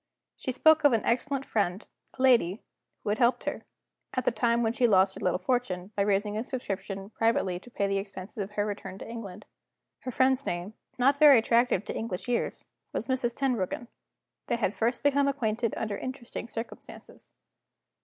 She 0.35 0.51
spoke 0.51 0.83
of 0.83 0.93
an 0.93 1.05
excellent 1.05 1.45
friend 1.45 1.85
(a 2.15 2.21
lady), 2.23 2.63
who 3.03 3.09
had 3.09 3.19
helped 3.19 3.43
her, 3.43 3.61
at 4.15 4.25
the 4.25 4.31
time 4.31 4.63
when 4.63 4.73
she 4.73 4.87
lost 4.87 5.13
her 5.13 5.21
little 5.21 5.37
fortune, 5.37 5.91
by 5.95 6.01
raising 6.01 6.35
a 6.35 6.43
subscription 6.43 7.11
privately 7.11 7.59
to 7.59 7.69
pay 7.69 7.85
the 7.85 7.99
expenses 7.99 8.39
of 8.41 8.53
her 8.53 8.65
return 8.65 8.97
to 8.97 9.07
England. 9.07 9.45
Her 9.99 10.09
friend's 10.09 10.43
name 10.43 10.73
not 10.97 11.19
very 11.19 11.37
attractive 11.37 11.85
to 11.85 11.95
English 11.95 12.27
ears 12.27 12.65
was 12.93 13.05
Mrs. 13.05 13.35
Tenbruggen; 13.35 13.89
they 14.47 14.55
had 14.55 14.73
first 14.73 15.03
become 15.03 15.27
acquainted 15.27 15.75
under 15.77 15.97
interesting 15.99 16.47
circumstances. 16.47 17.33